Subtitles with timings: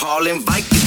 [0.00, 0.78] alcohol and Vikings.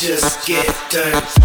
[0.00, 1.39] just get dirty.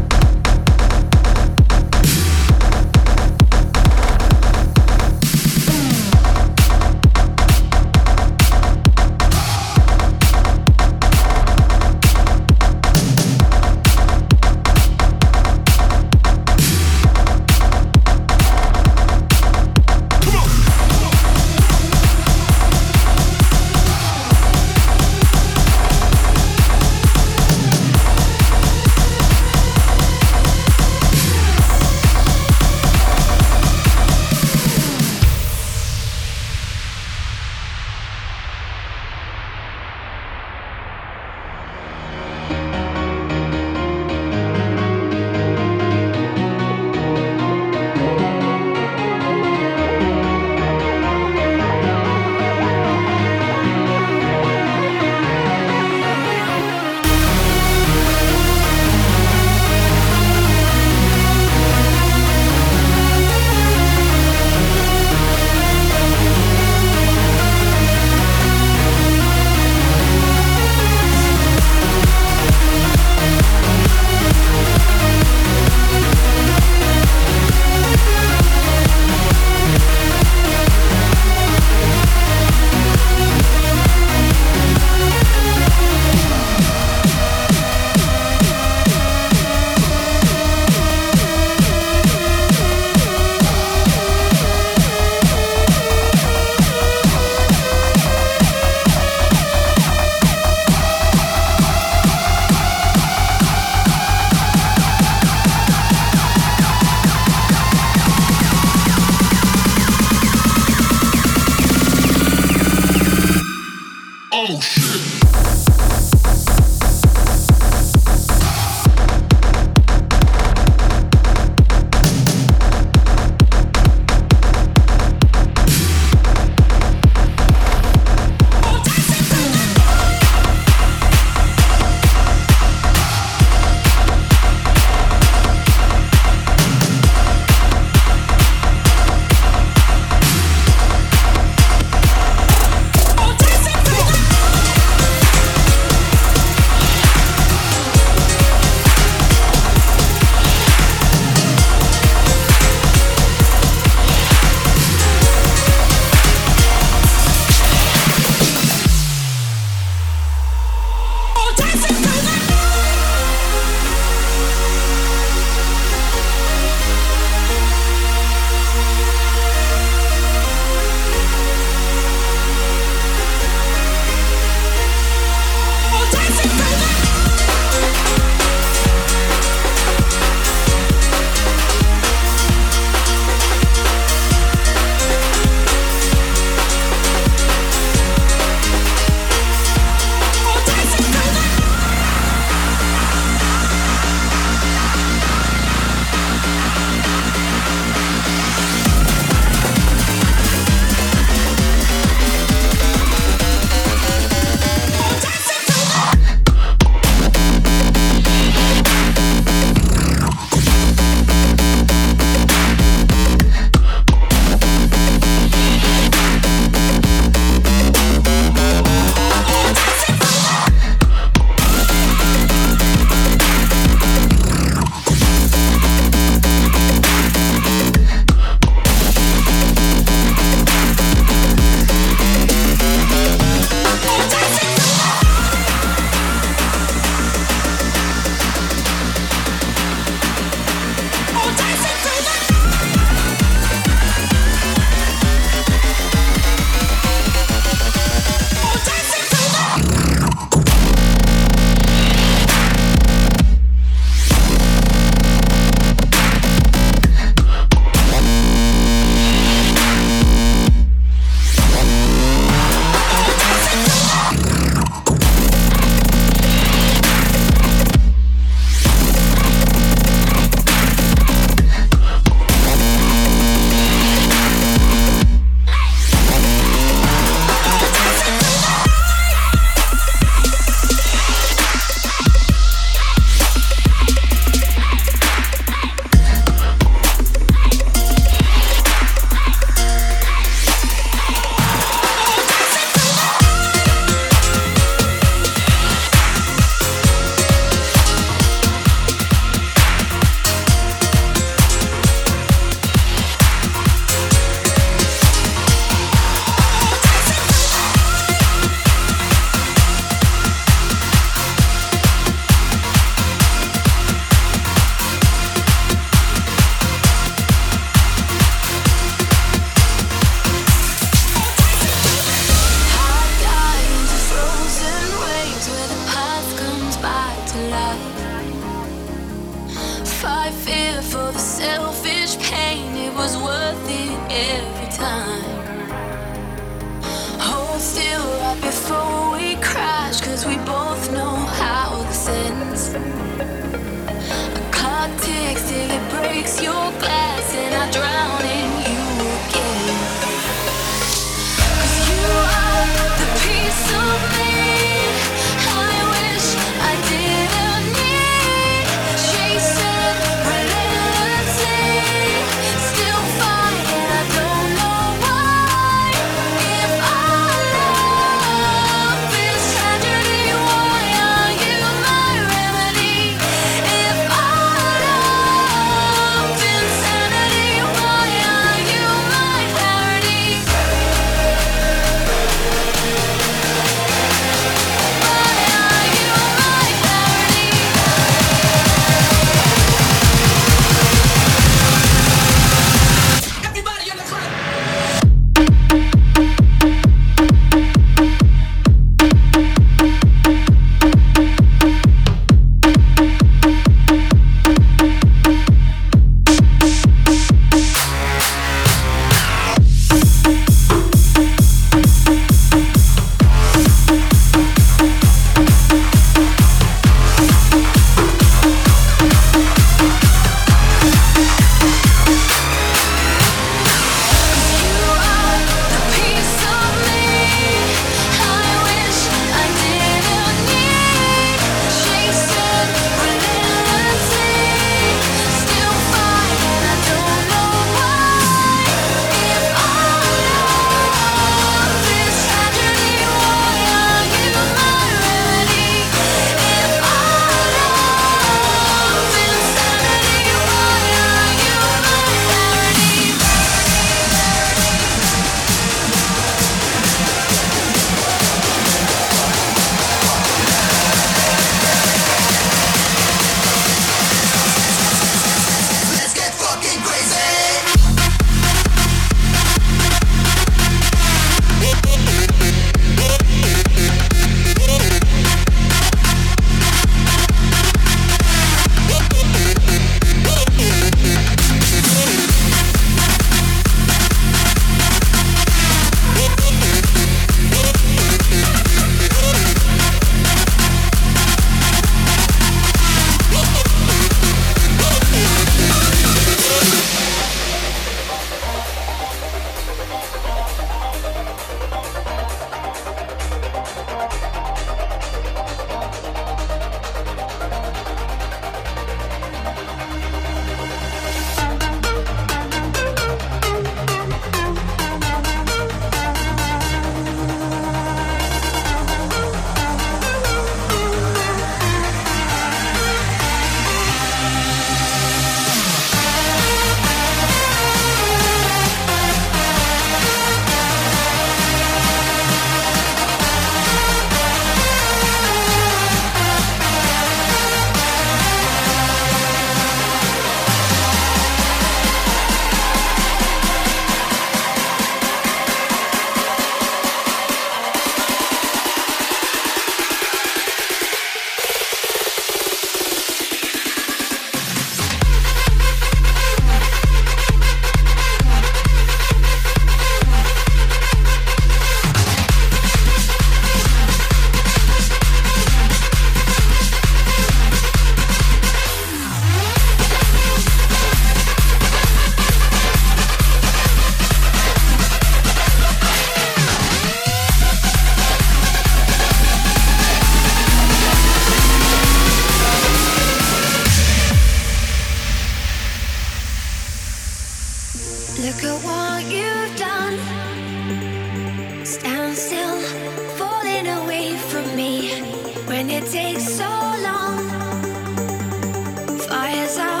[599.51, 599.67] You.
[599.83, 600.00] Oh,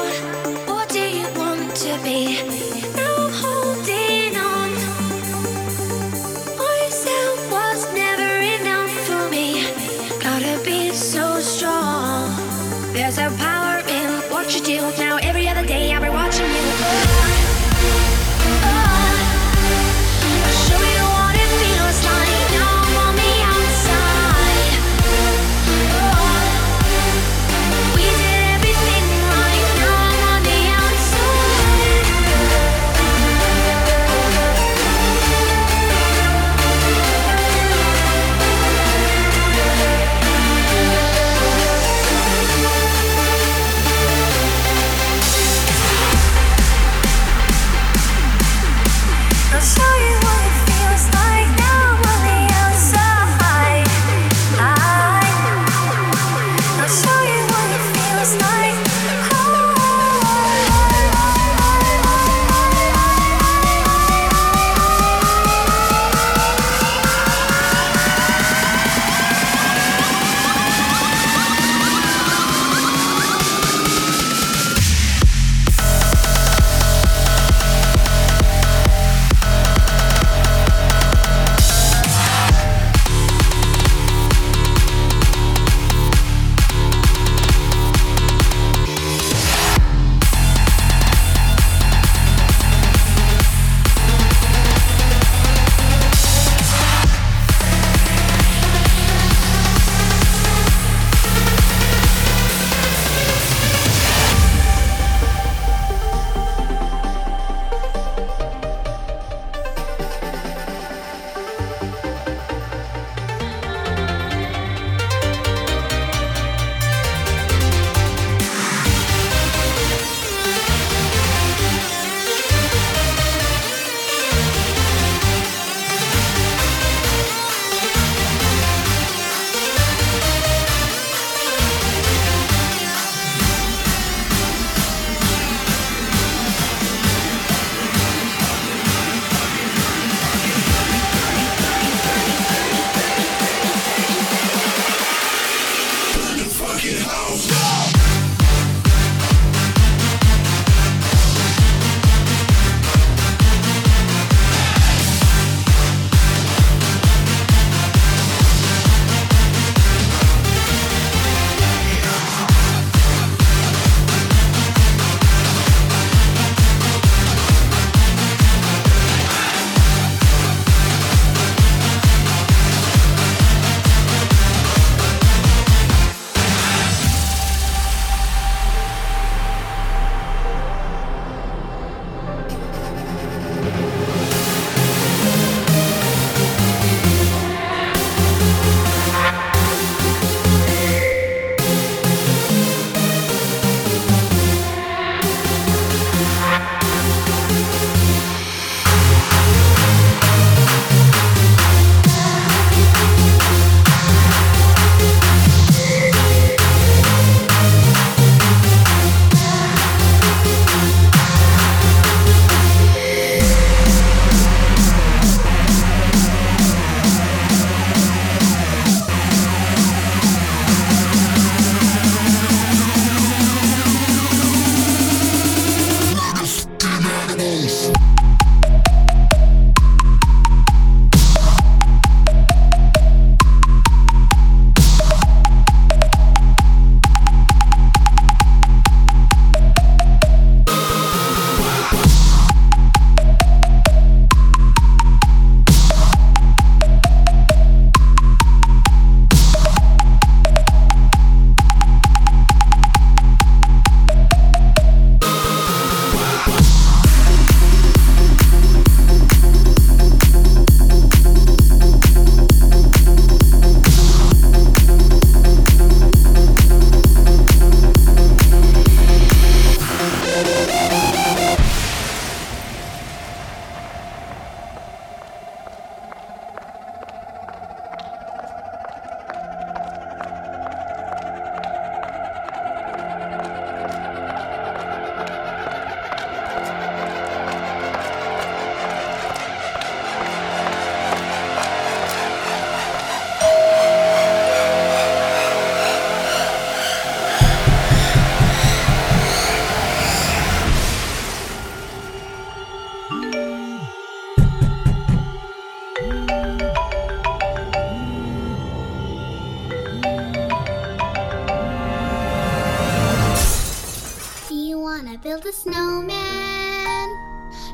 [315.39, 317.09] the snowman.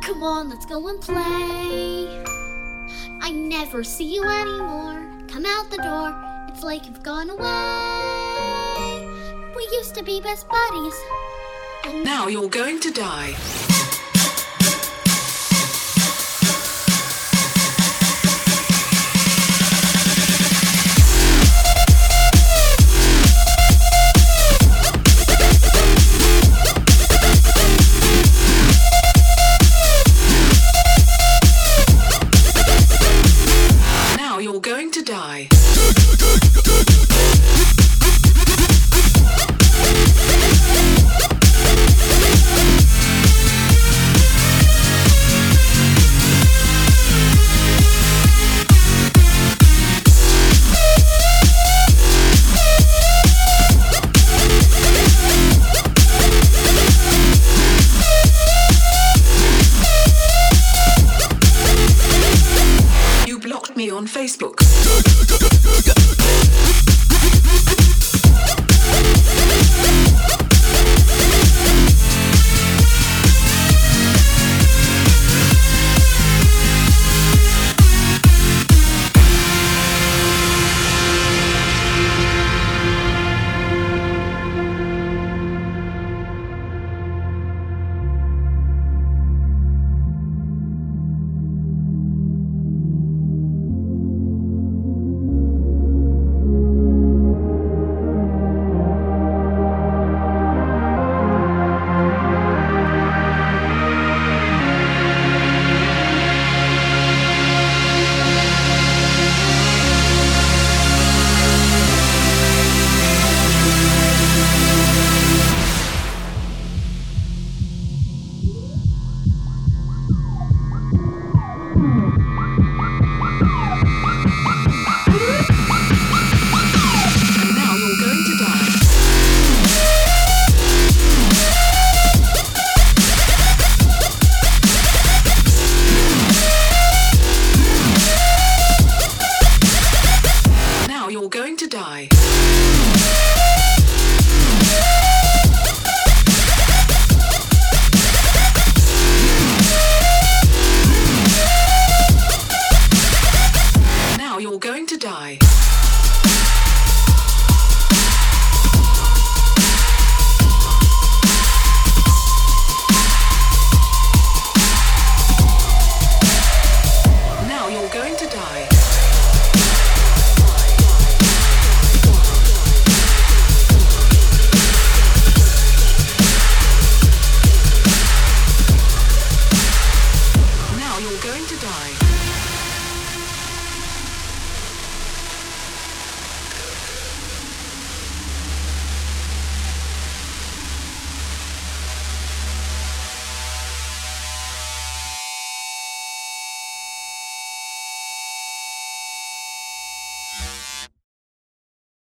[0.01, 2.23] Come on, let's go and play.
[3.21, 5.05] I never see you anymore.
[5.27, 6.13] Come out the door,
[6.49, 9.07] it's like you've gone away.
[9.55, 10.95] We used to be best buddies.
[11.85, 13.33] And Now you're going to die.